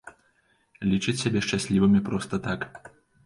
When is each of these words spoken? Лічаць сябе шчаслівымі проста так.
Лічаць 0.93 1.15
сябе 1.25 1.43
шчаслівымі 1.47 2.03
проста 2.09 2.41
так. 2.47 2.59